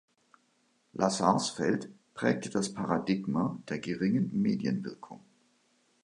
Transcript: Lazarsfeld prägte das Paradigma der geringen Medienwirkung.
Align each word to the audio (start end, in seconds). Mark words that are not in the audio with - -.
Lazarsfeld 0.93 1.87
prägte 2.15 2.49
das 2.49 2.73
Paradigma 2.73 3.61
der 3.69 3.77
geringen 3.77 4.31
Medienwirkung. 4.41 5.19